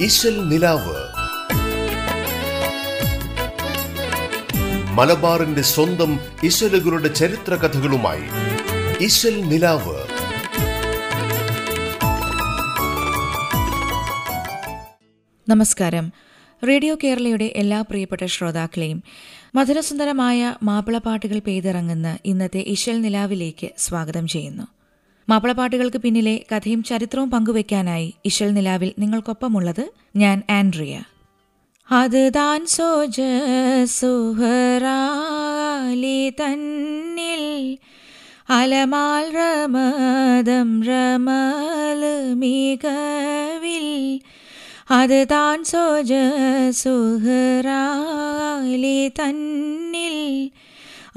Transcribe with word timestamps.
ഇശൽ 0.00 0.48
നിലാവ്. 0.48 0.96
മലബാറിന്റെ 4.92 5.62
സ്വന്തം 5.62 6.20
ഇശലുകളുടെ 6.42 7.08
ചരിത്ര 7.08 7.54
കഥകളുമായി 7.54 8.22
ഇശൽ 9.00 9.40
നിലാവ്. 9.40 9.96
നമസ്കാരം. 15.48 16.12
റേഡിയോ 16.68 16.96
കേരളയുടെ 17.04 17.52
എല്ലാ 17.56 17.80
പ്രിയപ്പെട്ട 17.80 18.24
ശ്രോതാക്കളെയും 18.24 19.02
മധുരസുന്ദരമായ 19.54 20.54
മാപ്പിളപ്പാട്ടുകൾ 20.62 21.38
പെയ്തിറങ്ങുന്ന 21.38 22.18
ഇന്നത്തെ 22.24 22.58
ഇശൽ 22.58 23.00
നിലാവിലേക്ക് 23.00 23.68
സ്വാഗതം 23.78 24.28
ചെയ്യുന്നു. 24.28 24.75
മാപ്പിളപ്പാട്ടുകൾക്ക് 25.28 25.96
പിന്നിലെ 25.96 26.44
കഥയും 26.52 26.82
ചരിത്രവും 26.82 27.30
പങ്കുവെക്കാനായി 27.30 28.14
ഇശൽ 28.24 28.50
നിലാവിൽ 28.50 28.92
നിങ്ങൾക്കൊപ്പമുള്ളത് 28.98 29.90
ഞാൻ 30.16 30.42
ആൻഡ്രിയ. 30.50 31.02
അത് 31.90 32.30
താൻ 32.36 32.66
സോജ 32.66 33.20
സുഹറാലി 33.84 36.30
തന്നിൽ 36.30 37.78
അലമാൽ 38.50 39.30
രമദം 39.30 40.82
രമൽ 40.82 42.34
മികവിൽ. 42.34 44.20
അത് 44.90 45.26
താൻ 45.30 45.64
സോജ 45.64 46.12
സുഹറാലി 46.70 49.08
തന്നിൽ 49.08 50.50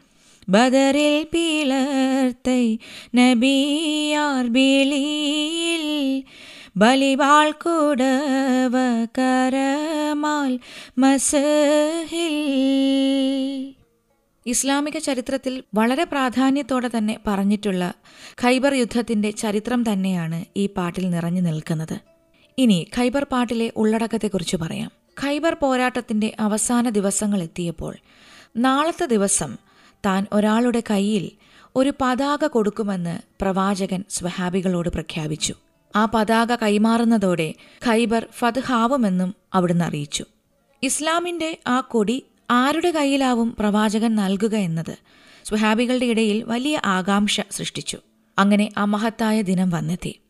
ബദറിൽ 0.49 1.27
പിളർத்தை 1.33 2.79
നബിയാർ 3.15 4.47
ബിളിയിൽ 4.47 6.23
ബലിവാൾ 6.77 7.51
കൂടവ 7.51 9.05
കരമാൽ 9.19 10.59
മസഹിൽ. 10.99 12.35
ഇസ്ലാമിക 14.47 14.99
ചരിത്രത്തിൽ 14.99 15.63
വളരെ 15.75 16.05
പ്രാധാന്യത്തോടെ 16.05 16.91
തന്നെ 16.97 17.19
പറഞ്ഞിട്ടുള്ള 17.27 17.93
ഖൈബർ 18.43 18.75
യുദ്ധത്തിന്റെ 18.75 19.31
ചരിത്രം 19.31 19.93
തന്നെയാണ് 19.93 20.45
ഈ 20.57 20.67
പാട്ടിൽ 20.67 21.11
നിറഞ്ഞു 21.11 21.41
നിൽക്കുന്നത്. 21.41 22.16
ഇനി 22.59 22.87
ഖൈബർ 22.97 23.25
പാട്ടിലെ 23.25 23.73
ഉള്ളടക്കത്തെക്കുറിച്ച് 23.77 24.57
പറയാം. 24.57 24.91
ഖൈബർ 25.23 25.55
പോരാട്ടത്തിന്റെ 25.55 26.37
അവസാന 26.41 26.89
ദിവസങ്ങൾ 26.89 27.43
എത്തിയപ്പോൾ 27.43 27.97
നാളത്തെ 28.57 29.07
ദിവസം 29.07 29.57
താൻ 30.07 30.27
ഒരാളുടെ 30.33 30.83
കയ്യിൽ 30.91 31.31
ഒരു 31.77 31.93
പതാക 32.01 32.47
കൊടുക്കുമെന്ന് 32.47 33.19
പ്രവാചകൻ 33.41 34.05
സ്വഹാബികളോട് 34.11 34.89
പ്രഖ്യാപിച്ചു. 34.89 35.55
ആ 35.97 36.09
പതാക 36.15 36.55
കൈമാറുന്നതോടെ 36.55 37.55
ഖൈബർ 37.87 38.27
ഫത്ഹാവുമെന്നും 38.33 39.35
അവിടുന്ന് 39.55 39.85
അറിയിച്ചു. 39.85 40.25
ഇസ്ലാമിന്റെ 40.83 41.59
ആ 41.67 41.81
കൊടി 41.81 42.25
ആരുടെ 42.51 42.91
കയ്യിലാവും 42.91 43.57
പ്രവാചകൻ 43.59 44.15
നൽകുക 44.15 44.55
എന്നത് 44.55 44.99
സ്വഹാബികളുടെ 45.45 46.07
ഇടയിൽ 46.07 46.43
വലിയ 46.43 46.81
ആകാംക്ഷ 46.85 47.41
സൃഷ്ടിച്ചു. 47.51 47.99
അങ്ങനെ 48.39 48.69
ആ 48.79 48.85
മഹത്തായ 48.85 49.43
ദിനം 49.43 49.71
വന്നെത്തി. 49.71 50.21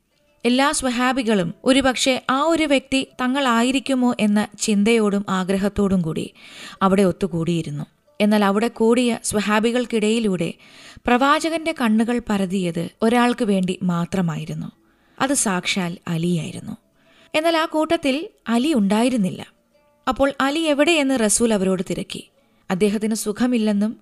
എല്ലാ 0.48 0.72
സ്വഹാബികളും 0.72 1.55
ഒരുപക്ഷെ 1.64 2.25
ആ 2.30 2.41
ഒരു 2.42 2.64
വ്യക്തി 2.64 3.06
തങ്ങളായിരിക്കുമോ 3.20 4.14
എന്ന 4.20 4.48
ചിന്തയോടും 4.61 5.25
ആഗ്രഹത്തോടും 5.28 6.03
കൂടി 6.03 6.27
അവിടെ 6.83 7.03
ഒത്തുകൂടിയിരുന്നു. 7.03 7.84
എന്നാൽ 8.20 8.44
അവിടെ 8.44 8.69
കൂടിയ 8.69 9.19
സ്വഹാബികൾക്കിടയിലൂടെ 9.25 10.55
പ്രവാചകന്റെ 11.06 11.75
കണ്ണുകൾ 11.80 12.20
പരതിയത് 12.28 12.88
ഒരാൾക്ക് 13.03 13.44
വേണ്ടി 13.44 13.78
മാത്രമായിരുന്നു. 13.83 14.72
അത് 15.20 15.34
സാക്ഷാൽ 15.34 15.98
അലിയായിരുന്നു. 16.08 16.77
എന്നാൽ 17.34 17.56
ആ 17.56 17.64
കൂട്ടത്തിൽ 17.64 18.28
അലി 18.48 18.75
ഉണ്ടായിരുന്നില്ല. 18.75 19.47
അപ്പോൾ 20.09 20.32
അലി 20.41 20.60
എവിടെയെന്ന് 20.60 21.21
റസൂൽ 21.25 21.54
അവരോട് 21.54 21.82
തിരക്കി. 21.91 22.31
അദ്ദേഹത്തിന് 22.71 23.15
സുഖമില്ലെന്നും 23.15 23.92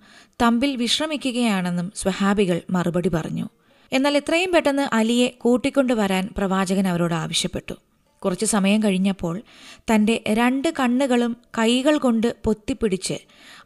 തമ്പിൽ 0.41 0.75
വിശ്രമിക്കുകയാണെന്നും 0.75 1.91
സ്വഹാബികൾ 1.95 2.61
മറുപടി 2.69 3.09
പറഞ്ഞു. 3.09 3.49
എന്നാൽ 3.93 4.17
എത്രയും 4.17 4.51
പെട്ടെന്ന് 4.51 4.95
അലിയെ 4.95 5.27
കൂട്ടിക്കൊണ്ടുവരാൻ 5.27 6.29
പ്രവാചകൻ 6.37 6.87
അവരോട് 6.87 7.13
ആവശ്യപ്പെട്ടു. 7.13 7.73
കുറച്ചു 8.25 8.45
സമയം 8.45 8.83
കഴിഞ്ഞപ്പോൾ 8.83 9.41
തന്റെ 9.79 10.23
രണ്ട് 10.27 10.73
കണ്ണുകളും 10.79 11.37
കൈകൾ 11.57 11.97
കൊണ്ട് 11.97 12.35
പൊത്തിപ്പിടിച്ച് 12.45 13.13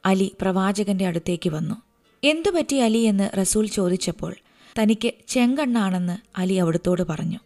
അലി 0.05 0.35
പ്രവാചകന്റെ 0.41 1.05
അടുത്തേക്ക് 1.05 1.49
വന്നു. 1.49 1.75
എന്തു 2.23 2.49
പറ്റി 2.49 2.75
അലി? 2.75 2.97
എന്ന് 2.97 3.29
റസൂൽ 3.37 3.67
ചോദിച്ചപ്പോൾ 3.67 4.35
തനിക്ക് 4.79 5.11
ചെങ്കണ്ണാണെന്ന് 5.27 6.39
അലി 6.39 6.53
അവിടുത്തോട് 6.53 7.01
പറഞ്ഞു. 7.01 7.39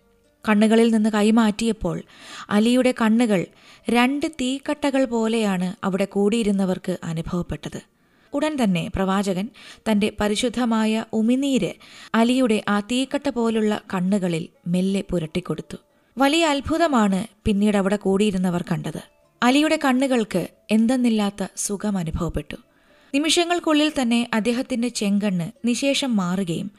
കണ്ണുകളിൽ 0.50 0.94
നിന്ന് 0.94 1.09
കൈമാറ്റിയപ്പോൾ 1.09 2.01
അലിയുടെ 2.50 2.94
കണ്ണുകൾ 3.01 3.45
രണ്ട് 3.90 4.25
തീക്കട്ടകൾ 4.25 5.05
പോലെയാണ് 5.05 5.73
അവിടെ 5.84 6.05
കൂടിയിരുന്നവർക്ക് 6.05 6.97
അനുഭവപ്പെട്ടത്. 7.03 7.81
ഉടൻ 8.34 8.64
തന്നെ 8.64 8.92
പ്രവാചകൻ 8.96 9.50
തന്റെ 9.90 10.12
പരിശുദ്ധമായ 10.20 11.06
ഉമിനീര് 11.14 11.72
അലിയുടെ 12.16 12.64
ആ 12.68 12.80
തീക്കട്ട 12.80 13.30
പോലുള്ള 13.30 13.82
കണ്ണുകളിൽ 13.94 14.50
മെല്ലെ 14.68 15.04
പുരട്ടിക്കൊടുത്തു. 15.12 15.78
വലിയ 16.18 16.46
അത്ഭുതമാണ് 16.46 17.28
പിന്നീട് 17.46 17.78
അവിടെ 17.78 17.96
കൂടിയിരുന്നവർ 17.96 18.66
കണ്ടത്. 18.72 19.02
അലിയുടെ 19.44 19.80
കണ്ണുകൾക്ക് 19.86 20.48
എന്തെന്നില്ലാത്ത 20.72 21.48
സുഖം 21.58 21.98
അനുഭവപ്പെട്ടു. 21.98 22.58
നിമിഷങ്ങൾക്കുള്ളിൽ 23.16 23.92
തന്നെ 24.02 24.30
അദ്ദേഹത്തിന്റെ 24.34 24.88
ചെങ്കണ്ണ് 24.88 25.68
നിശേഷം 25.68 26.16
മാറുകയും 26.16 26.72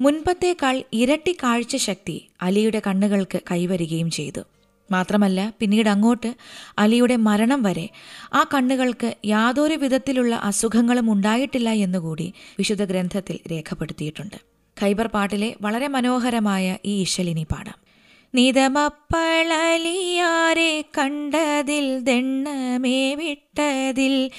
മുൻപത്തേക്കാൾ 0.00 0.82
ഇരട്ടി 0.92 1.32
കാഴ്ച 1.32 1.76
ശക്തി 1.76 2.28
അലിയുടെ 2.42 2.82
കണ്ണുകൾക്ക് 2.86 3.38
കൈവരികയും 3.50 4.10
ചെയ്തു. 4.10 4.40
മാത്രമല്ല 4.90 5.52
പിന്നീട് 5.60 5.88
അങ്ങോട്ട് 5.88 6.30
അലിയുടെ 6.78 7.16
മരണം 7.16 7.62
വരെ 7.62 7.86
ആ 8.34 8.42
കണ്ണുകൾക്ക് 8.54 9.16
യാതൊരു 9.24 9.74
വിധത്തിലുള്ള 9.74 10.34
അസുഖങ്ങളും 10.34 11.12
ഉണ്ടായിട്ടില്ല 11.12 11.68
എന്നുകൂടി 11.68 12.34
വിശുദ്ധ 12.58 12.84
ഗ്രന്ഥത്തിൽ 12.84 13.38
രേഖപ്പെടുത്തിയിട്ടുണ്ട്. 13.52 14.36
ഖൈബർ 14.76 15.06
പാട്ടിലെ 15.06 15.56
വളരെ 15.60 15.88
മനോഹരമായ 15.88 16.76
ഈ 16.84 17.02
ഇശലിനി 17.02 17.46
പാടാം 17.52 17.87
നിതമപ്പളലിയാരെ 18.33 20.83
കണ്ടതിൽ 20.97 22.03
ദണ്ണമേ 22.03 23.15
വിട്ടതിൽ 23.19 24.31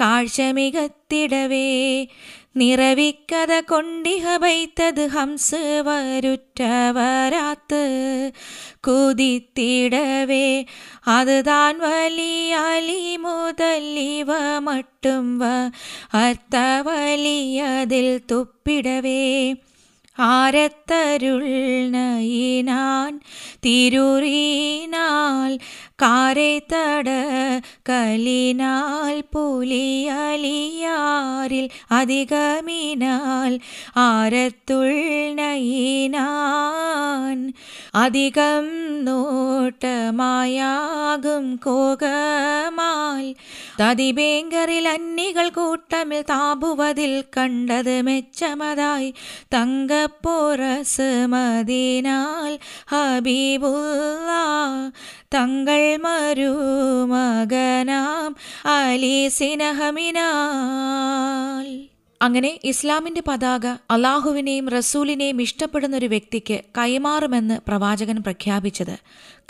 കാഴ്ച 0.00 0.40
മികത്തിടവേ 0.52 2.06
നിറവിക്കഥ 2.56 3.62
കൊണ്ടിഹ 3.68 4.36
വൈത്തത് 4.36 5.08
ഹംസ് 5.08 5.82
വരുറ്റവരാത്ത് 5.86 7.82
കുതിത്തിടവേ 8.86 10.66
അത് 11.08 11.46
താൻ 11.46 11.80
വലിയ 11.80 12.64
അലി 12.64 13.16
മുതലിവ 13.16 14.60
മട്ടും 14.60 15.38
വ 15.38 15.44
അത്ത 16.18 16.56
വലിയതിൽ 16.80 18.20
ஆரத்தருள் 20.17 21.91
நயினான் 21.91 23.19
திருரீனால் 23.65 25.57
காரை 25.95 26.63
தட 26.67 27.09
கலினால் 27.83 29.23
புலியலியாரில் 29.31 31.71
அதிகமினால் 31.91 33.57
ஆரத்துள் 34.07 34.99
நயினான் 35.39 37.43
அதிகம் 37.97 38.76
നോട്ടമായാകും 39.07 41.55
കോകമാൽ. 41.55 43.35
തതിബേങ്കറിൽ 43.81 44.87
അന്നികൾ 44.87 45.49
കൂട്ടമിൽ 45.49 46.21
താപുവതിൽ 46.21 47.23
കണ്ടത് 47.37 48.01
മെച്ചമതായി. 48.01 49.13
തങ്കപ്പോറസ് 49.53 51.25
മതിനാൽ 51.25 52.59
ഹബീബുള്ള 52.87 54.31
തങ്ങൾ 55.35 55.97
മരുമകനാം 55.97 58.35
അലി 58.65 59.27
സിനഹമിനാൽ. 59.27 61.96
അങ്ങനെ 62.21 62.59
ഇസ്ലാമിന്റെ 62.63 63.21
പതാക 63.27 63.65
അള്ളാഹുവിനെയും 63.65 64.69
റസൂലിനെയും 64.69 65.41
ഇഷ്ടപ്പെടുന്ന 65.41 65.97
ഒരു 65.97 66.05
വ്യക്തിക്ക് 66.05 66.61
കൈമാറുമെന്ന് 66.77 67.59
പ്രവാചകൻ 67.67 68.17
പ്രഖ്യാപിച്ചത് 68.17 68.97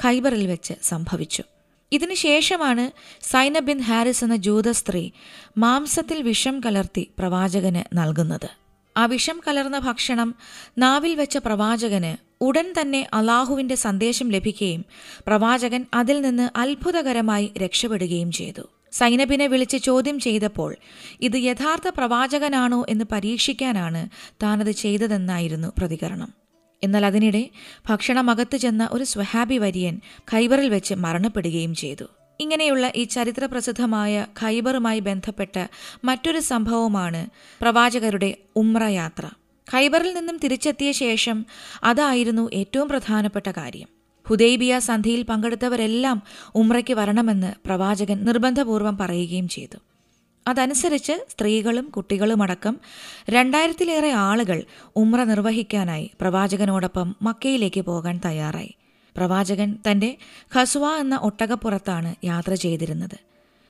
ഖൈബറിൽ 0.04 0.48
വെച്ച് 0.48 0.74
സംഭവിച്ചു. 0.84 1.44
ഇതിനുശേഷമാണ് 1.92 2.92
സൈന 3.22 3.60
ബിൻ 3.60 3.80
ഹാരിസ് 3.80 4.24
എന്ന 4.24 4.36
ജൂത 4.36 4.72
സ്ത്രീ 4.72 5.12
മാംസത്തിൽ 5.58 6.22
വിഷം 6.22 6.62
കലർത്തി 6.66 7.12
പ്രവാചകന് 7.20 7.98
നൽകുന്നത്. 7.98 8.50
ആ 8.98 9.06
വിഷം 9.06 9.42
കലർന്ന 9.48 9.80
ഭക്ഷണം 9.80 10.36
നാവിൽ 10.78 11.16
വെച്ച 11.16 11.38
പ്രവാചകന് 11.38 12.18
ഉടൻ 12.42 12.74
തന്നെ 12.82 13.08
അള്ളാഹുവിന്റെ 13.14 13.76
സന്ദേശം 13.76 14.30
ലഭിക്കുകയും 14.30 14.86
പ്രവാചകൻ 15.28 15.86
അതിൽ 15.94 16.22
നിന്ന് 16.22 16.50
അത്ഭുതകരമായി 16.56 17.52
രക്ഷപ്പെടുകയും 17.58 18.32
ചെയ്തു. 18.32 18.62
സൈനബിനെ 18.92 19.48
വിളിച്ച് 19.48 19.78
ചോദ്യം 19.78 20.20
ചെയ്തപ്പോൾ 20.20 20.76
ഇത് 21.22 21.36
യഥാർത്ഥ 21.36 21.88
പ്രവാചകനാണോ 21.88 22.86
എന്ന് 22.90 23.06
പരീക്ഷിക്കാനാണ് 23.12 24.10
താനത് 24.44 24.72
ചെയ്തതെന്നായിരുന്നു 24.72 25.68
പ്രതികരണം. 25.78 26.34
എന്നാൽ 26.84 27.06
അതിനിടെ 27.06 27.50
ഭക്ഷണമകത്ത് 27.90 28.58
ചെന്ന 28.58 28.90
ഒരു 28.92 29.04
സ്വഹാബി 29.04 29.58
വര്യൻ 29.58 30.02
ഖൈബറിൽ 30.34 30.70
വെച്ച് 30.70 30.94
മരണപ്പെടുകയും 30.94 31.76
ചെയ്തു. 31.76 32.06
ഇങ്ങനെയുള്ള 32.40 32.92
ഈ 32.96 33.04
ചരിത്രപ്രസിദ്ധമായ 33.04 34.26
ഖൈബറുമായി 34.40 35.00
ബന്ധപ്പെട്ട 35.00 35.68
മറ്റൊരു 36.06 36.40
സംഭവമാണ് 36.40 37.30
പ്രവാചകരുടെ 37.62 38.38
ഉമ്ര 38.56 38.84
യാത്ര 38.84 39.30
ഖൈബറിൽ 39.74 40.14
നിന്നും 40.14 40.38
തിരിച്ചെത്തിയ 40.38 40.92
ശേഷം 40.92 41.46
അതായിരുന്നു 41.84 42.50
ഏറ്റവും 42.54 42.90
പ്രധാനപ്പെട്ട 42.90 43.50
കാര്യം. 43.50 43.97
ഹുദൈബിയ 44.28 44.80
സന്ധിയിൽ 44.80 45.22
പങ്കെടുത്തവരെല്ലാം 45.24 46.24
ഉമ്രയ്ക്ക് 46.56 46.94
വരണമെന്ന് 46.94 47.54
പ്രവാചകൻ 47.66 48.18
നിർബന്ധപൂർവം 48.26 48.98
പറയുകയും 48.98 49.48
ചെയ്തു. 49.48 49.78
അതനുസരിച്ച് 50.48 51.26
സ്ത്രീകളും 51.30 51.86
കുട്ടികളുമടക്കം 51.86 52.78
രണ്ടായിരത്തിലേറെ 53.30 54.12
ആളുകൾ 54.12 54.64
ഉമ്ര 54.96 55.24
നിർവഹിക്കാനായി 55.24 56.12
പ്രവാചകനോടൊപ്പം 56.22 57.16
മക്കയിലേക്ക് 57.22 57.82
പോകാൻ 57.82 58.20
തയ്യാറായി. 58.26 58.74
പ്രവാചകൻ 59.18 59.78
തന്റെ 59.92 60.18
ഖസ്വ 60.56 60.88
എന്ന 60.88 61.16
ഒട്ടകപ്പുറത്താണ് 61.16 62.16
യാത്ര 62.24 62.54
ചെയ്തിരുന്നത്. 62.54 63.20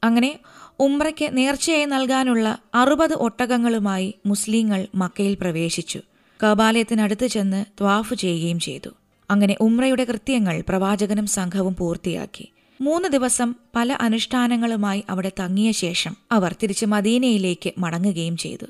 അങ്ങനെ 0.03 0.39
ഉമ്രയ്ക്ക് 0.79 1.37
നേർച്ചയായി 1.37 1.85
നൽകാനുള്ള 1.85 2.57
അറുപത് 2.75 3.13
ഒട്ടകങ്ങളുമായി 3.13 4.15
മുസ്ലിങ്ങൾ 4.25 4.87
മക്കയിൽ 4.95 5.37
പ്രവേശിച്ചു. 5.41 6.01
കബാലയത്തിനടുത്ത് 6.43 7.27
ചെന്ന് 7.27 7.65
ത്വാഫ് 7.79 8.13
ചെയ്യുകയും 8.13 8.59
ചെയ്തു. 8.59 8.89
അങ്ങനെ 9.29 9.55
ഉമ്രയുടെ 9.61 10.03
കൃത്യങ്ങൾ 10.03 10.63
പ്രവാചകനും 10.69 11.27
സംഘവും 11.27 11.75
പൂർത്തിയാക്കി. 11.75 12.53
മൂന്ന് 12.81 13.09
ദിവസം 13.09 13.55
പല 13.75 13.93
അനുഷ്ഠാനങ്ങളുമായി 13.93 15.03
അവിടെ 15.09 15.31
തങ്ങിയ 15.39 15.71
ശേഷം 15.71 16.17
അവർ 16.31 16.55
തിരിച്ച് 16.63 16.85
മദീനയിലേക്ക് 16.85 17.73
മടങ്ങുകയും 17.77 18.37
ചെയ്തു. 18.37 18.65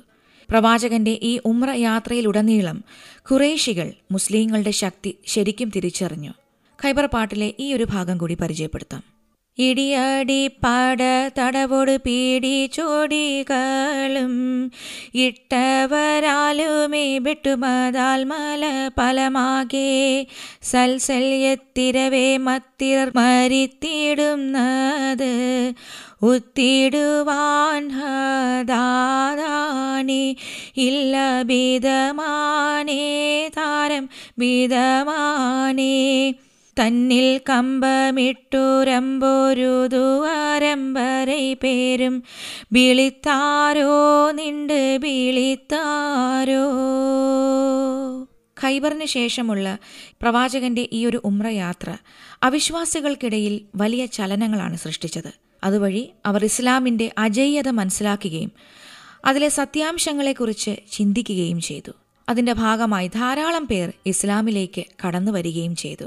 പ്രവാചകന്റെ 0.50 1.20
ഈ 1.24 1.40
ഉമ്ര 1.46 1.70
യാത്രയിലുടനീളം 1.70 2.84
ഖുറേഷികൾ 3.32 3.94
മുസ്ലിങ്ങളുടെ 4.12 4.72
ശക്തി 4.72 5.18
ശരിക്കും 5.28 5.72
തിരിച്ചറിഞ്ഞു. 5.76 6.32
ഖൈബർ 6.84 7.06
പാട്ടിലെ 7.06 7.54
ഈ 7.60 7.74
ഒരു 7.74 7.84
ഭാഗം 7.84 8.18
കൂടി 8.18 8.34
പരിചയപ്പെടുത്താം. 8.34 9.17
ഇടിയടി 9.58 10.42
പാട 10.64 11.02
തടവോട് 11.38 11.94
ചോടികളും 12.74 14.36
ഇട്ടവരാലുമേ 15.18 17.06
വിട്ടുമതാൽ 17.18 18.24
മല 18.24 18.64
പലമാകെ 19.00 19.90
സൽസല്യത്തിരവേ 20.64 22.28
മത്തിർ 22.38 23.08
മരിത്തിടുന്നത് 23.18 23.64
ഉത്തിടുവാൻ 26.24 27.84
ഇല്ല 30.80 31.16
ബിതമാനേ 31.44 33.04
താരം 33.58 34.06
ബിതമാനേ 34.40 35.94
തന്നിൽ 36.82 37.42
കമ്പമിട്ടുരമ്പൊരു 37.50 39.88
ദുവാരമ്പரை 39.88 41.54
പേരും. 41.54 42.24
വിളിത്താരോ 42.72 44.32
നിണ്ട് 44.32 45.00
വിളിത്താരോ. 45.02 46.74
ഖൈബറിന് 48.64 49.06
ശേഷമുള്ള 49.06 49.78
പ്രവാചകന്റെ 50.22 50.90
ഈ 50.94 51.06
ഒരു 51.06 51.22
ഉമ്ര 51.24 51.48
യാത്ര 51.48 51.98
അവിശ്വാസികൾക്കിടയിൽ 52.44 53.62
വലിയ 53.76 54.06
ചലനങ്ങളാണ് 54.06 54.78
സൃഷ്ടിച്ചത്. 54.78 55.34
അതുവഴി 55.64 56.10
അവർ 56.26 56.44
ഇസ്ലാമിന്റെ 56.44 57.12
അജയ്യത 57.18 57.70
മനസ്സിലാക്കുകയും 57.70 58.52
അതിലെ 59.26 59.50
സത്യാംശങ്ങളെക്കുറിച്ച് 59.50 60.76
ചിന്തിക്കുകയും 60.92 61.62
ചെയ്തു. 61.62 61.92
അതിന്റെ 62.30 62.54
ഭാഗമായി 62.54 63.08
ധാരാളം 63.08 63.68
പേർ 63.68 63.94
ഇസ്ലാമിലേക്ക് 64.06 64.84
കടന്നു 65.08 65.32
വരികയും 65.32 65.76
ചെയ്തു. 65.76 66.06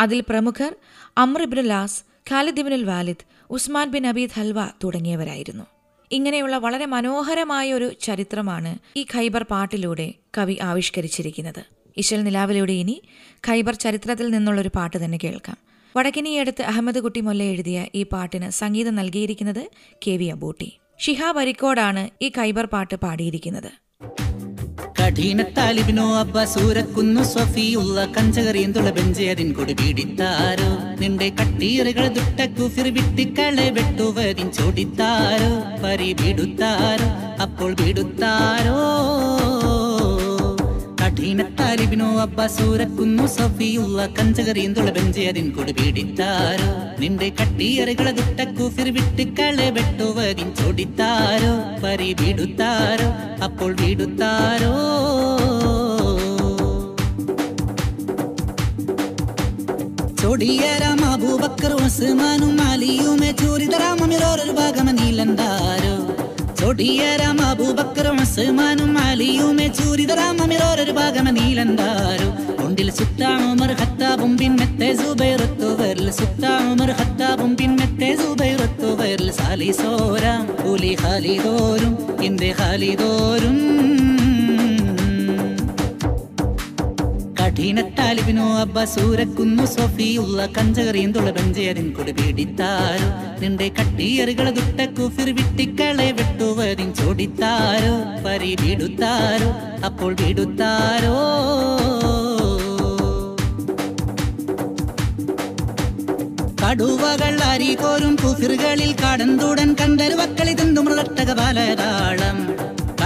അതിൽ 0.00 0.20
പ്രമുഖർ 0.20 0.76
അമ്രിബിനുലാസ് 1.18 2.02
Khalid 2.30 2.60
ibnul 2.60 2.84
Walid 2.84 3.24
Usman 3.50 3.90
bin 3.90 4.06
Abid 4.06 4.36
halwa 4.36 4.66
തുടങ്ങിയവരായിരുന്നു. 4.84 5.64
ഇങ്ങനെയുള്ള 6.12 6.58
വളരെ 6.58 6.86
മനോഹരമായ 6.86 7.72
ഒരു 7.72 7.92
ചരിത്രമാണ് 7.92 8.78
ഈ 8.96 9.06
ഖൈബർ 9.14 9.42
പാട്ടിലൂടെ 9.42 10.14
കവി 10.38 10.58
ആവിഷ്കരിച്ചിരിക്കുന്നത്. 10.62 11.62
ഇശൽ 11.96 12.22
നിലാവിലൂടെ 12.22 12.72
ഇനി 12.72 13.02
ഖൈബർ 13.48 13.74
ചരിത്രത്തിൽ 13.74 14.28
നിന്നുള്ളൊരു 14.30 14.70
പാട്ട് 14.76 15.04
തന്നെ 15.04 15.18
കേൾക്കാം. 15.24 15.58
വടക്കിനിയടുത്ത് 15.96 16.62
അഹമ്മദ് 16.62 17.00
കുട്ടി 17.00 17.20
മൊല്ല 17.20 17.42
എഴുതിയ 17.42 17.86
ഈ 17.94 18.02
പാട്ടിന് 18.02 18.50
സംഗീതം 18.50 18.94
നൽകിയിരിക്കുന്നത് 18.94 19.68
കെ 20.06 20.16
വി 20.16 20.24
അബൂട്ടി. 20.24 20.78
ഷിഹാബ് 20.98 21.38
അരിക്കോടാണ് 21.38 22.10
ഈ 22.22 22.28
ഖൈബർ 22.28 22.66
പാട്ട് 22.66 22.94
പാടിയിരിക്കുന്നത്. 22.94 23.85
കഠിന 25.06 25.42
താലിബിനോ 25.42 26.16
അബ്ബ 26.18 26.44
സൂരക്കുന്നു 26.44 27.22
സ്വഫിയുള്ള 27.22 28.06
കഞ്ചകറിയന്തുള്ള 28.06 28.90
ബെഞ്ചേതിൻ 28.90 29.52
കൊടി 29.52 29.72
പീഡിത്താരോ? 29.72 30.96
നിന്റെ 31.00 31.28
കട്ടീറുകൾ 31.28 32.08
ദുട്ടക്കു 32.08 32.62
കുഫിർ 32.62 32.94
വിട്ടിക്കളെ 32.94 33.70
വെട്ടുവതിൻ 33.70 34.52
ചോടിത്താരോ? 34.52 35.82
പരി 35.84 36.12
വിടുത്താരോ 36.12 37.08
അപ്പോൾ 37.42 37.74
ബിടുത്താരോ 37.74 38.76
കഠിന 41.18 41.42
താലിബിനോ 41.58 42.06
അബ്ബ 42.20 42.46
സൂരക്കുന്നു 42.46 43.26
സഫിയുള്ള 43.26 44.00
കഞ്ചകറിയും 44.06 44.72
തുളബഞ്ചിയതിൻ 44.72 45.46
കൊടി 45.50 45.72
പീഡിത്താരോ 45.72 46.68
നിന്റെ 46.98 47.28
കട്ടിയറികളെ 47.38 48.12
ദുട്ടക്കൂഫിർ 48.12 48.58
കുഫിർ 48.58 48.88
വിട്ടിക്കളെ 48.92 49.68
ചൊടിത്താരോ 49.70 50.50
ചോടിത്താരോ? 50.56 51.52
പരി 51.84 52.10
വിടുത്താരോ? 52.20 53.08
അപ്പോൾ 53.44 53.72
വിടുത്താരോ? 53.80 54.72
ചൊടിയരാം 60.22 61.00
അബൂബക്കർ 61.04 61.74
ഉസ്മാനും 61.84 62.56
അലിയുമേ 62.62 63.32
ചൂരിതരാമമിരോരൊരു 63.32 64.52
ഭാഗമ 64.52 64.90
നീലന്താരോ 64.90 65.85
ചൊടിയരാം 66.78 67.38
അബൂബക്കർ 67.42 68.06
ഉസ്മാനും 68.14 68.90
അലിയുമേ 68.98 69.66
ചൂരിതരാമമിരോരൊരു 69.68 70.92
ഭാഗമ 70.92 71.30
നീലന്താരോ. 71.30 72.26
കൊണ്ടിൽ 72.58 72.88
സുത്താമർ 72.90 73.70
ഹത്താബും 73.80 74.32
പിന്നത്തെ 74.36 74.90
സുബൈറത്തു 74.94 75.68
വരൽ 75.80 76.08
സുത്താമർ 76.10 76.90
ഹത്താബും 77.00 77.52
പിന്നത്തെ 77.56 78.10
സുബൈറത്തു 78.14 78.90
വരൽ 79.00 79.30
സാലിസോരാം 79.30 80.44
പുലി 80.60 80.92
ഹാലിദോരും 81.02 81.94
ഇന്തെ 82.22 82.50
ഹാലിതോരും 82.60 83.58
കഠിന 87.56 87.82
താലിബിനോ 87.98 88.46
അബ്ബ 88.60 88.78
സൂരക്കുന്നു 88.84 89.62
സൊഫിയുള്ള 89.64 90.38
കഞ്ചകറിയും 90.56 91.12
ബെഞ്ചേതിൻ 91.36 91.86
കൊടി 91.90 92.12
പീഡിത്താരോ? 92.12 93.06
നിന്റെ 93.40 93.66
കട്ടിയറുകളെ 93.78 94.50
ദുട്ട 94.58 94.80
കുഫിർ 94.96 95.28
വിട്ടിക്കളെ 95.38 96.08
വെട്ടുവതിൻ 96.18 96.88
ചോടിത്താരോ? 96.94 97.94
പരി 98.24 98.52
വിടുത്താരോ 98.60 99.48
അപ്പോൾ 99.86 100.12
വിടുത്താരോ 100.20 101.14
കടുവകൾ 106.62 107.34
അരികോരും 107.52 108.16
കുഫിറുകളിൽ 108.24 108.92
കടന്തുടൻ 109.02 109.72
കണ്ടരുവക്കളി 109.80 110.54
തിന്തുമൃതട്ടക 110.54 111.30
പലതാളം. 111.40 112.40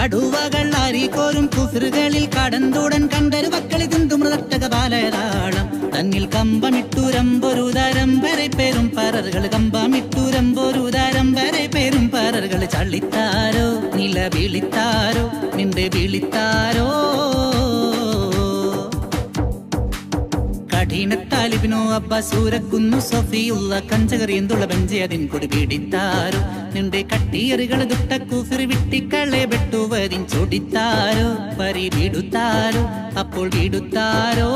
കടുവകൾ 0.03 0.67
അരികോരും 0.83 1.47
കുസൃകളിൽ 1.55 2.23
കടന്തുടൻ 2.35 3.03
കണ്ടരുവക്കളി 3.07 3.87
തിന്തുമൃതട്ടക 3.87 4.65
പലതാളം 4.75 5.67
തന്നിൽ 5.95 6.25
കമ്പമിട്ടുരമ്പൊരു 6.27 7.65
തരം 7.71 8.13
വരെ 8.19 8.47
പേരും 8.57 8.87
പററുകൾ 8.97 9.45
കമ്പമിട്ടുരമ്പൊരു 9.47 10.85
തരം 10.97 11.29
വരെ 11.33 11.65
പേരും 11.67 12.07
പററുകൾ 12.09 12.65
ചള്ളിത്താരോ 12.67 13.67
നില 13.97 14.27
വിളിത്താരോ 14.35 15.25
നിന്റെ 15.57 15.87
വിളിത്താരോ? 15.95 16.89
കഠിന 20.91 21.17
താലിബിനോ 21.33 21.81
അബ്ബ 21.93 22.15
സൂരക്കുന്നു 22.21 22.99
സൊഫിയുള്ള 23.01 23.79
കഞ്ചകറിയന്തുള്ള 23.91 24.65
ബെഞ്ചേതിൻ 24.65 25.23
കൊടി 25.27 25.47
കൊടുപിടിത്താരോ 25.47 26.41
നിന്റെ 26.75 27.01
കട്ടിയറികൾ 27.03 27.81
ദുട്ട 27.85 28.19
കുഫിർ 28.23 28.61
വിട്ടിക്കളെ 28.63 29.43
വെട്ടുവതിൻ 29.45 30.23
ചൊടിത്താരോ? 30.27 31.29
പരി 31.61 31.87
വിടുത്താരോ 31.95 32.83
അപ്പോൾ 33.21 33.47
വിടുത്താരോ 33.55 34.51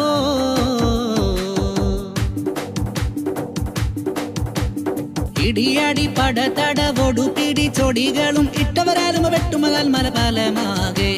ഇടിയാടി 5.46 6.06
പടതടവൊടു 6.18 7.26
പിടി 7.36 7.66
ചൊടികളും 7.78 8.48
ഇട്ടവരാലും 8.62 9.26
വെട്ടുമതാൽ 9.30 9.88
മലപാലമാകെ 9.88 11.12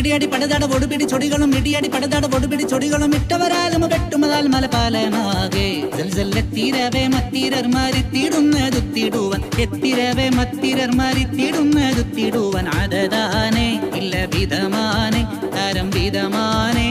ഇടിയടി 0.00 0.26
പടുതട 0.26 0.64
ഒടുപിടി 0.74 1.04
ചൊടികളും 1.04 1.50
ഇടിയടി 1.58 1.88
പടുതട 1.88 2.24
ഒടുപിടി 2.36 2.64
ചൊടികളും 2.70 3.12
ഇട്ടവരാലും 3.18 3.82
വെട്ടുമതാൽ 3.92 4.46
മലപാലമാകെ 4.54 5.66
ജൽജല്ലെത്തിരവേ 5.96 7.02
മത്തിരർ 7.14 7.66
മാരിത്തിടുന്നതുത്തിടുവൻ 7.74 9.42
എത്തിരവേ 9.64 10.26
മത്തിരർ 10.38 10.92
മാരിത്തിടുന്നതുത്തിടുവൻ 11.00 12.68
അതതാനെ 12.76 13.68
ഇല്ല 14.00 14.24
വിധമാനെ 14.34 15.22
തരം 15.56 15.90
വിധമാനേ 15.96 16.88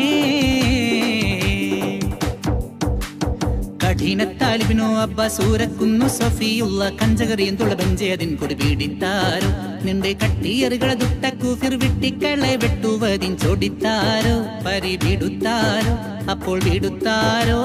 കഠിനത്താലിബിനോ 4.00 5.02
അബ്ബ 5.02 5.28
സൂരക്കുന്നു 5.28 6.06
സഫിയുള്ള 6.08 6.90
കഞ്ചകറിയും 6.90 7.56
തുളബഞ്ചേതിൻ 7.56 8.36
കൊടി 8.36 8.54
പീഡിത്താരോ? 8.54 9.50
നിന്റെ 9.86 10.12
കട്ടിയറുകളെ 10.12 10.94
ദുട്ടക്കൂഫിർ 10.94 11.80
വിട്ടിക്കളെ 11.80 12.56
വെട്ടുവതിൻ 12.56 13.38
ചൊടിത്താരോ? 13.38 14.36
പരിപിടുത്താരോ 14.66 15.94
അപ്പോൾ 16.32 16.60
വിടുത്താരോ 16.64 17.60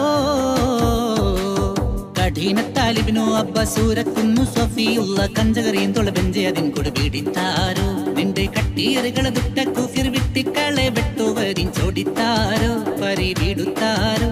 കഠിനത്താലിബിനോ 2.18 3.36
അബ്ബ 3.36 3.62
സൂരക്കുന്നു 3.62 4.42
സഫിയുള്ള 4.42 5.28
കഞ്ചകറിയും 5.38 5.92
തുളബഞ്ചേതിൻ 5.92 6.70
കൊടി 6.70 6.90
പീഡിത്താരോ? 6.90 7.86
നിന്റെ 8.14 8.46
കട്ടിയറുകളെ 8.58 9.30
ദുട്ടക്കൂഫിർ 9.30 10.08
വിട്ടിക്കളെ 10.10 10.88
വെട്ടുവതിൻ 10.88 11.72
ചൊടിത്താരോ? 11.72 12.72
പരിപിടുത്താരോ 13.02 14.30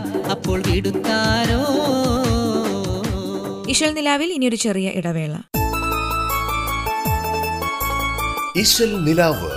അപ്പോൾ 0.52 0.71
വിടുത്താരോ? 0.71 1.61
ഇശൽ 3.68 3.94
നിലാവിൽ 3.94 4.32
ഇനിയൊരു 4.32 4.56
ചെറിയ 4.56 4.88
ഇടവേള. 4.88 5.35
ഇശൽ 8.56 9.04
നിലാവ്. 9.04 9.50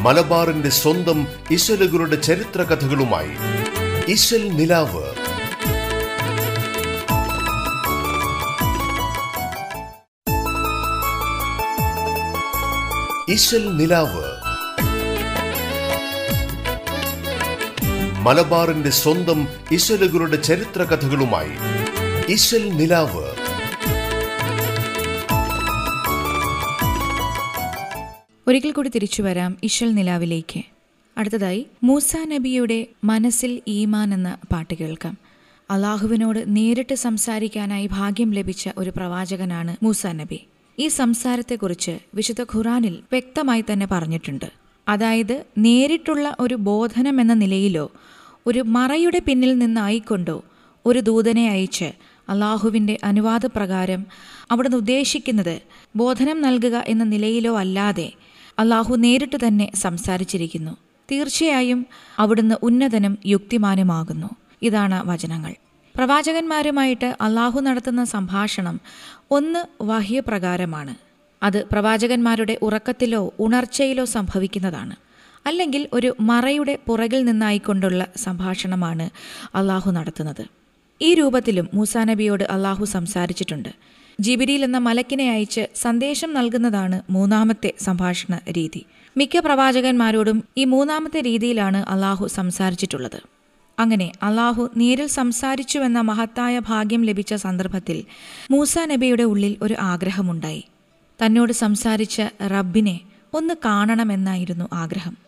മലബാറിന്റെ 0.00 0.68
സ്വന്തം 0.68 1.26
ഇശലുകളുടെ 1.50 2.16
ചരിത്ര 2.16 2.62
കഥകളുമായി 2.62 3.30
ഇശൽ 4.08 4.48
നിലാവ്. 4.48 5.04
ഇശൽ 13.30 13.76
നിലാവ്. 13.76 14.33
മലബാറിന്റെ 18.24 18.90
സ്വന്തം 18.90 19.48
ഇശലുകളുടെ 19.72 20.36
ചരിത്ര 20.36 20.82
കഥകളുമായി 20.82 21.50
ഇശൽ 22.32 22.68
നിലാവ്. 22.68 23.24
ഒരിക്കൽ 28.48 28.72
കൂടി 28.72 28.88
തിരിച്ചു 28.88 29.22
വരാം 29.22 29.56
ഇശൽ 29.62 29.94
നിലാവിലേക്ക്. 29.94 30.62
അടുത്തതായി 31.18 31.66
മൂസ 31.82 32.16
നബിയുടെ 32.16 32.86
മനസ്സിൽ 33.04 33.62
ഈമാൻ 33.68 34.14
എന്ന 34.14 34.38
പാട്ട് 34.52 34.74
കേൾക്കാം. 34.74 35.18
അള്ളാഹുവിനോട് 35.70 36.44
നേരിട്ട് 36.46 36.94
സംസാരിക്കാനായി 36.94 37.88
ഭാഗ്യം 37.92 38.30
ലഭിച്ച 38.30 38.68
ഒരു 38.78 38.90
പ്രവാചകനാണ് 38.90 39.76
മൂസ 39.82 40.06
നബി. 40.06 40.46
ഈ 40.78 40.88
സംസാരത്തെക്കുറിച്ച് 40.88 41.98
വിശുദ്ധ 42.14 42.42
ഖുറാനിൽ 42.42 42.98
വ്യക്തമായി 43.12 43.64
തന്നെ 43.72 43.86
പറഞ്ഞിട്ടുണ്ട്. 43.90 44.64
അതായത് 44.88 45.44
നേരിട്ടുള്ള 45.58 46.36
ഒരു 46.40 46.54
ബോധനം 46.54 47.20
എന്ന 47.20 47.34
നിലയിലോ 47.34 47.92
ഒരു 48.46 48.60
മറയുടെ 48.60 49.18
പിന്നിൽ 49.18 49.58
നിന്നായിക്കൊണ്ടോ 49.58 50.44
ഒരു 50.86 50.98
ദൂതനെ 50.98 51.48
അയച്ച് 51.48 51.92
അള്ളാഹുവിന്റെ 52.28 52.98
അനുവാദപ്രകാരം 53.04 54.06
അവിടുന്ന് 54.50 54.76
ഉദ്ദേശിക്കുന്നത് 54.76 55.60
ബോധനം 55.96 56.42
നൽകുക 56.42 56.84
എന്ന 56.86 57.04
നിലയിലോ 57.04 57.58
അല്ലാതെ 57.58 58.12
അള്ളാഹു 58.58 58.96
നേരിട്ട് 58.96 59.36
തന്നെ 59.46 59.70
സംസാരിച്ചിരിക്കുന്നു. 59.74 60.76
തീർച്ചയായും 61.12 61.86
അവിടുന്ന് 62.18 62.54
ഉന്നതനും 62.62 63.18
യുക്തിമാനുമാകുന്നു. 63.26 64.26
ഇതാണ് 64.62 65.08
വചനങ്ങൾ. 65.08 65.54
പ്രവാചകന്മാരുമായിട്ട് 65.96 67.16
അള്ളാഹു 67.20 67.60
നടത്തുന്ന 67.60 68.04
സംഭാഷണം 68.04 68.80
ഒന്ന് 69.30 69.64
വാഹ്യപ്രകാരമാണ്. 69.82 70.94
അത് 71.42 71.66
പ്രവാചകന്മാരുടെ 71.72 72.58
ഉറക്കത്തിലോ 72.62 73.34
ഉണർച്ചയിലോ 73.38 74.04
സംഭവിക്കുന്നതാണ്. 74.04 75.03
അല്ലെങ്കിൽ 75.46 75.88
ഒരു 75.92 76.16
മറയുടെ 76.20 76.78
പുറകിൽ 76.86 77.24
നിന്നായിക്കൊണ്ടുള്ള 77.24 78.06
സംഭാഷണമാണ് 78.16 79.10
അള്ളാഹു 79.54 79.90
നടത്തുന്നത്. 79.90 80.46
ഈ 81.02 81.14
രൂപത്തിലും 81.14 81.68
മൂസാ 81.74 82.04
നബിയോട് 82.04 82.44
അള്ളാഹു 82.44 82.84
സംസാരിച്ചിട്ടുണ്ട്. 82.84 83.68
ജിബിരിയിൽ 84.20 84.64
എന്ന 84.64 84.78
മലക്കിനെ 84.78 85.30
അയച്ച് 85.30 85.66
സന്ദേശം 85.74 86.34
നൽകുന്നതാണ് 86.34 87.02
മൂന്നാമത്തെ 87.10 87.72
സംഭാഷണ 87.80 88.40
രീതി. 88.50 88.86
മിക്ക 89.16 89.38
പ്രവാചകന്മാരോടും 89.38 90.44
ഈ 90.56 90.64
മൂന്നാമത്തെ 90.64 91.20
രീതിയിലാണ് 91.20 91.76
അള്ളാഹു 91.76 92.26
സംസാരിച്ചിട്ടുള്ളത്. 92.26 93.22
അങ്ങനെ 93.78 94.12
അള്ളാഹു 94.22 94.70
നേരിൽ 94.76 95.06
സംസാരിച്ചുവെന്ന 95.06 96.00
മഹത്തായ 96.00 96.58
ഭാഗ്യം 96.58 97.04
ലഭിച്ച 97.04 97.34
സന്ദർഭത്തിൽ 97.34 98.04
മൂസ 98.50 98.78
നബിയുടെ 98.78 99.22
ഉള്ളിൽ 99.22 99.56
ഒരു 99.62 99.74
ആഗ്രഹമുണ്ടായി. 99.80 100.64
തന്നോട് 101.26 101.52
സംസാരിച്ച 101.52 102.22
റബ്ബിനെ 102.42 103.00
ഒന്ന് 103.34 103.54
കാണണമെന്നായിരുന്നു 103.64 104.68
ആഗ്രഹം. 104.72 105.23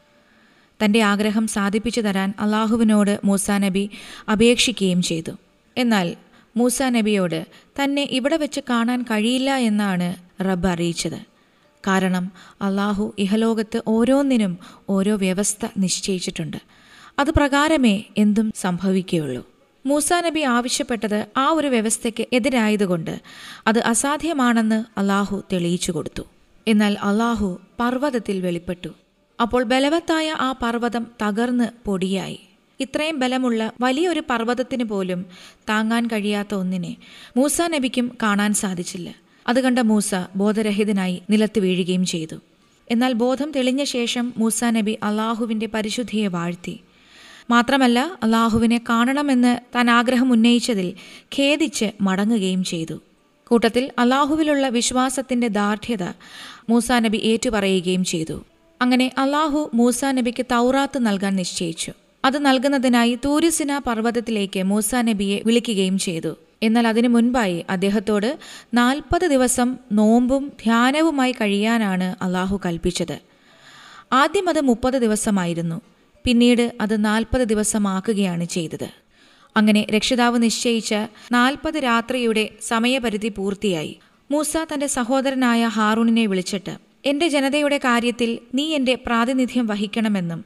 തന്റെ 0.84 1.00
ആഗ്രഹം 1.00 1.46
സാധിപ്പിച്ചു 1.46 2.00
തരാൻ 2.00 2.34
അള്ളാഹുവിനോട് 2.40 3.20
മൂസ 3.24 3.50
നബി 3.50 3.90
അപേക്ഷിക്കുകയും 4.32 5.02
ചെയ്തു. 5.02 5.32
എന്നാൽ 5.76 6.16
മൂസ 6.56 6.82
നബിയോട് 6.82 7.46
തന്നെ 7.82 8.02
ഇവിടെ 8.02 8.36
വെച്ച് 8.36 8.60
കാണാൻ 8.70 9.02
കഴിയില്ല 9.02 9.56
എന്നാണ് 9.56 10.14
റബ്ബ് 10.44 10.68
അറിയിച്ചത്. 10.68 11.18
കാരണം 11.86 12.32
അള്ളാഹു 12.62 13.14
ഇഹലോകത്ത് 13.18 13.82
ഓരോന്നിനും 13.86 14.58
ഓരോ 14.88 15.16
വ്യവസ്ഥ 15.16 15.66
നിശ്ചയിച്ചിട്ടുണ്ട്. 15.78 16.56
അത് 17.18 17.30
പ്രകാരമേ 17.30 18.02
എന്തും 18.16 18.52
സംഭവിക്കുകയുള്ളൂ. 18.56 19.48
മൂസ 19.86 20.12
നബി 20.12 20.40
ആവശ്യപ്പെട്ടത് 20.40 21.26
ആ 21.36 21.50
ഒരു 21.50 21.68
വ്യവസ്ഥയ്ക്ക് 21.68 22.26
എതിരായതുകൊണ്ട് 22.32 23.20
അത് 23.66 23.78
അസാധ്യമാണെന്ന് 23.78 24.84
അള്ളാഹു 24.98 25.42
തെളിയിച്ചു 25.52 25.92
കൊടുത്തു. 25.92 26.22
എന്നാൽ 26.68 26.96
അള്ളാഹു 27.02 27.60
പർവതത്തിൽ 27.80 28.40
വെളിപ്പെട്ടു. 28.40 28.88
അപ്പോൾ 29.40 29.62
ബലവത്തായ 29.64 30.36
ആ 30.40 30.52
പർവതം 30.52 31.06
തകർന്ന് 31.22 31.84
പൊടിയായി. 31.84 32.40
ഇത്രയും 32.80 33.18
ബലമുള്ള 33.18 33.72
വലിയൊരു 33.80 34.22
പർവതത്തിന് 34.30 34.84
പോലും 34.84 35.26
താങ്ങാൻ 35.68 36.06
കഴിയാത്ത 36.06 36.54
ഒന്നിനെ 36.54 36.96
മൂസ 37.36 37.60
നബിക്കും 37.60 38.18
കാണാൻ 38.22 38.54
സാധിച്ചില്ല. 38.54 39.14
അത് 39.48 39.60
കണ്ട 39.60 39.78
മൂസ 39.78 40.10
ബോധരഹിതനായി 40.36 41.22
നിലത്ത് 41.30 41.58
വീഴുകയും 41.58 42.04
ചെയ്തു. 42.04 42.36
എന്നാൽ 42.90 43.12
ബോധം 43.12 43.52
തെളിഞ്ഞ 43.52 43.84
ശേഷം 43.84 44.32
മൂസ 44.36 44.64
നബി 44.64 44.98
അള്ളാഹുവിന്റെ 45.02 45.66
പരിശുദ്ധിയെ 45.66 46.26
വാഴ്ത്തി. 46.26 46.80
മാത്രമല്ല 47.50 48.18
അള്ളാഹുവിനെ 48.22 48.80
കാണണമെന്ന് 48.88 49.58
താൻ 49.74 49.90
ആഗ്രഹം 49.90 50.32
ഉന്നയിച്ചതിൽ 50.32 50.94
ഖേദിച്ച് 51.38 51.84
മടങ്ങുകയും 52.00 52.64
ചെയ്തു. 52.64 53.02
കൂട്ടത്തിൽ 53.48 53.90
അള്ളാഹുവിലുള്ള 53.98 54.68
വിശ്വാസത്തിന്റെ 54.68 55.48
ദാർഢ്യത 55.48 56.02
മൂസാ 56.68 56.98
നബി 56.98 57.16
ഏറ്റുപറയുകയും 57.16 58.04
ചെയ്തു. 58.04 58.44
അങ്ങനെ 58.82 59.12
അള്ളാഹു 59.18 59.70
മൂസ 59.74 60.04
നബിക്ക് 60.04 60.46
തൗറാത്ത് 60.50 61.06
നൽകാൻ 61.06 61.36
നിശ്ചയിച്ചു. 61.36 61.92
അത് 62.24 62.46
നൽകുന്നതിനായി 62.46 63.18
തൂരിസിന 63.24 63.78
പർവതത്തിലേക്ക് 63.78 64.62
മൂസ 64.62 64.94
നബിയെ 64.94 65.42
വിളിക്കുകയും 65.46 65.98
ചെയ്തു. 65.98 66.36
എന്നാൽ 66.62 66.88
അതിനു 66.88 67.08
മുൻപായി 67.08 67.64
അദ്ദേഹത്തോട് 67.70 68.38
നാൽപ്പത് 68.74 69.26
ദിവസം 69.26 69.76
നോമ്പും 69.92 70.52
ധ്യാനവുമായി 70.62 71.32
കഴിയാനാണ് 71.32 72.16
അള്ളാഹു 72.22 72.60
കൽപ്പിച്ചത്. 72.66 73.18
ആദ്യം 74.12 74.48
അത് 74.48 74.60
മുപ്പത് 74.60 74.94
ദിവസമായിരുന്നു. 74.94 75.80
പിന്നീട് 76.24 76.72
അത് 76.80 77.04
നാൽപ്പത് 77.04 77.40
ദിവസമാക്കുകയാണ് 77.40 78.44
ചെയ്തത്. 78.44 78.88
അങ്ങനെ 79.56 79.86
രക്ഷിതാവ് 79.94 80.42
നിശ്ചയിച്ച 80.42 80.94
നാൽപ്പത് 81.32 81.74
രാത്രിയുടെ 81.74 82.48
സമയപരിധി 82.62 83.28
പൂർത്തിയായി. 83.28 83.98
മൂസ 84.30 84.56
തന്റെ 84.56 84.86
സഹോദരനായ 84.86 85.66
ഹാറൂണിനെ 85.66 86.26
വിളിച്ചിട്ട് 86.26 86.85
എന്റെ 87.06 87.26
ജനതയുടെ 87.28 87.78
കാര്യത്തിൽ 87.78 88.38
നീ 88.54 88.64
എന്റെ 88.74 88.94
പ്രാതിനിധ്യം 89.06 89.66
വഹിക്കണമെന്നും 89.66 90.40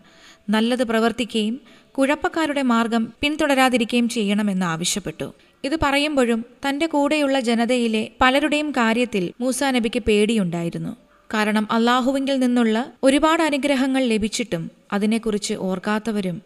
നല്ലത് 0.51 0.85
പ്രവർത്തിക്കുകയും 0.85 1.57
കുഴപ്പക്കാരുടെ 1.99 2.63
മാർഗം 2.63 3.13
പിന്തുടരാതിരിക്കുകയും 3.21 4.09
ചെയ്യണമെന്ന് 4.09 4.67
ആവശ്യപ്പെട്ടു. 4.67 5.27
ഇത് 5.65 5.77
പറയുമ്പോഴും 5.83 6.45
തന്റെ 6.65 6.87
കൂടെയുള്ള 6.87 7.41
ജനതയിലെ 7.41 8.03
പലരുടെയും 8.21 8.71
കാര്യത്തിൽ 8.71 9.33
മൂസാ 9.41 9.71
നബിക്ക് 9.71 10.03
പേടിയുണ്ടായിരുന്നു. 10.03 10.93
കാരണം 11.31 11.69
അള്ളാഹുവിങ്കിൽ 11.71 12.39
നിന്നുള്ള 12.39 12.77
ഒരുപാട് 13.03 13.43
അനുഗ്രഹങ്ങൾ 13.43 14.03
ലഭിച്ചിട്ടും 14.03 14.63
അതിനെക്കുറിച്ച് 14.93 15.55
ഓർക്കാത്തവരും 15.55 16.39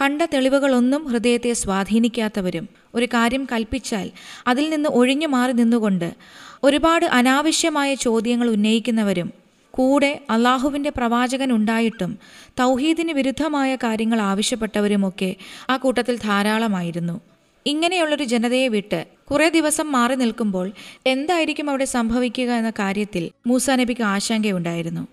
കണ്ട 0.00 0.22
തെളിവുകളൊന്നും 0.34 1.02
ഹൃദയത്തെ 1.04 1.52
സ്വാധീനിക്കാത്തവരും 1.52 2.66
ഒരു 2.94 3.06
കാര്യം 3.06 3.42
കൽപ്പിച്ചാൽ 3.52 4.06
അതിൽ 4.46 4.70
നിന്ന് 4.70 4.88
ഒഴിഞ്ഞു 4.88 5.26
മാറി 5.26 5.52
നിന്നുകൊണ്ട് 5.52 6.08
ഒരുപാട് 6.64 7.06
അനാവശ്യമായ 7.18 7.94
ചോദ്യങ്ങൾ 7.94 8.48
ഉന്നയിക്കുന്നവരും 8.50 9.28
കൂടെ 9.80 10.12
അള്ളാഹുവിന്റെ 10.30 10.90
പ്രവാചകൻ 10.90 11.52
ഉണ്ടായിട്ടും 11.52 12.18
തൗഹീദിന് 12.60 13.12
വിരുദ്ധമായ 13.12 13.76
കാര്യങ്ങൾ 13.76 14.20
ആവശ്യപ്പെട്ടവരുമൊക്കെ 14.20 15.30
ആ 15.70 15.76
കൂട്ടത്തിൽ 15.76 16.16
ധാരാളമായിരുന്നു. 16.16 17.20
ഇങ്ങനെയുള്ളൊരു 17.66 18.24
ജനതയെ 18.24 18.68
വിട്ട് 18.68 19.00
കുറെ 19.30 19.48
ദിവസം 19.48 19.92
മാറി 19.92 20.14
നിൽക്കുമ്പോൾ 20.14 20.66
എന്തായിരിക്കും 21.06 21.70
അവിടെ 21.70 21.84
സംഭവിക്കുക 21.84 22.50
എന്ന 22.60 22.70
കാര്യത്തിൽ 22.78 23.24
മൂസാ 23.46 23.76
നബിക്ക് 23.76 24.02
ആശങ്കയുണ്ടായിരുന്നു. 24.02 25.04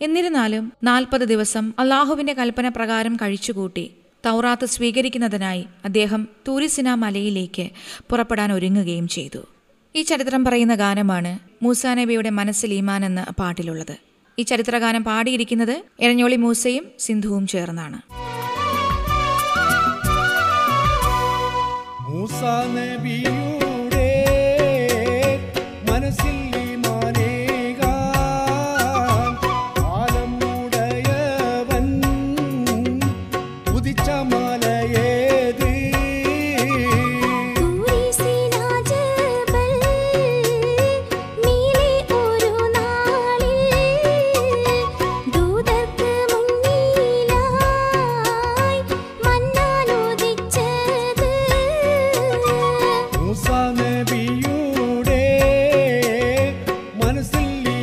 എന്നിരുന്നാലും 0.00 0.72
നാൽപ്പത് 0.82 1.24
ദിവസം 1.32 1.64
അള്ളാഹുവിന്റെ 1.78 2.32
കൽപ്പന 2.32 2.68
പ്രകാരം 2.68 3.16
കഴിച്ചുകൂട്ടി 3.16 3.86
തൗറാത്ത് 4.26 4.66
സ്വീകരിക്കുന്നതിനായി 4.66 5.64
അദ്ദേഹം 5.84 6.28
തൂരിസിന 6.48 6.94
മലയിലേക്ക് 7.04 7.66
പുറപ്പെടാൻ 8.10 8.52
ഒരുങ്ങുകയും 8.52 9.08
ചെയ്തു. 9.08 9.42
ഈ 9.94 10.02
ചരിത്രം 10.02 10.44
പറയുന്ന 10.44 10.74
ഗാനമാണ് 10.74 11.32
മൂസാ 11.62 11.94
നബിയുടെ 11.94 12.30
മനസ്സിൽ 12.30 12.72
ഈമാൻ 12.74 13.04
എന്ന 13.04 13.22
പാട്ടിലുള്ളത്. 13.38 14.09
ഈ 14.40 14.44
ചരിത്രഗാനം 14.50 15.02
പാടിയിരിക്കുന്നത് 15.04 15.76
എരഞ്ഞോളി 16.04 16.38
മൂസയും 16.44 16.84
സിന്ധുവും 17.06 17.46
ചേർന്നാണ്. 17.54 17.98
മൂസ 22.06 22.40
നബിയുടെ 22.76 23.69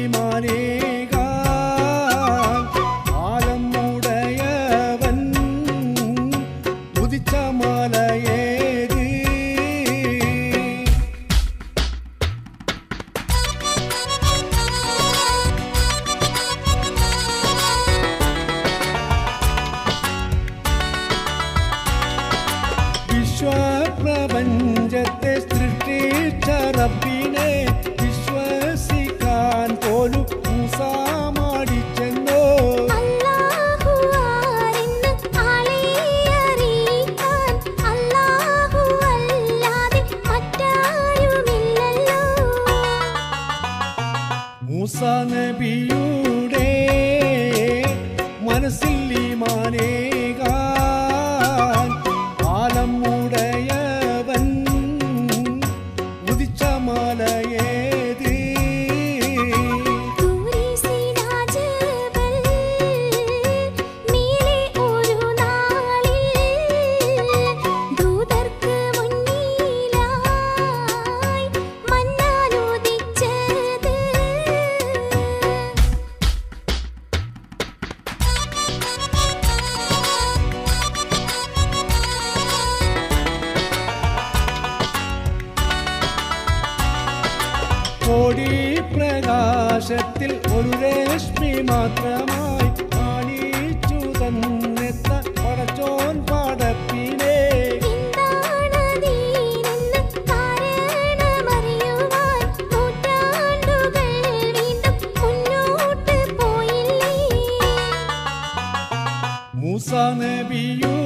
മനസ്സിൽ 0.08 0.77
മൂസ 109.98 110.04
നബിയുടെ 110.20 110.97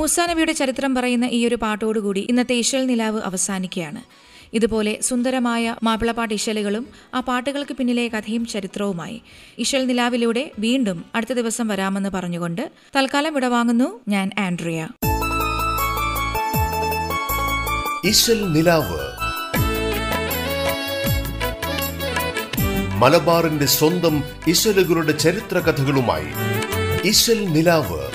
മൂസാ 0.00 0.26
നബിയുടെ 0.26 0.52
ചരിത്രം 0.52 0.94
പറയുന്ന 0.94 1.26
ഈ 1.26 1.46
ഒരു 1.46 1.54
പാട്ടോടുകൂടി 1.54 2.26
ഇന്നത്തെ 2.30 2.54
ഇശൽ 2.54 2.86
നിലാവ് 2.86 3.20
അവസാനിക്കുകയാണ്. 3.20 4.02
ഇതുപോലെ 4.52 4.98
സുന്ദരമായ 5.02 5.74
മാപ്പിളപ്പാട്ട് 5.82 6.34
ഇശലുകളും 6.34 6.86
ആ 7.14 7.20
പാട്ടുകൾക്ക് 7.20 7.72
പിന്നിലെ 7.72 8.08
കഥയും 8.08 8.46
ചരിത്രവുമായി 8.46 9.22
ഇശൽ 9.58 9.86
നിലാവിലൂടെ 9.86 10.50
വീണ്ടും 10.58 11.04
അടുത്ത 11.14 11.32
ദിവസം 11.32 11.68
വരാമെന്ന് 11.68 12.10
പറഞ്ഞുകൊണ്ട് 12.10 12.70
തൽക്കാലം 12.96 13.34
വിടവാങ്ങുന്നു 13.34 14.00
ഞാൻ 14.08 14.30
ആൻഡ്രിയ. 14.38 14.88
നിലാവ് 18.52 19.00
മലബാറിന്റെ 23.02 23.66
സ്വന്തം 23.66 24.24
ഇശലുകളുടെ 24.48 25.12
ചരിത്ര 25.12 25.58
കഥകളുമായി 25.58 26.30
ഇശൽ 27.08 27.44
നിലാവ് 27.52 28.09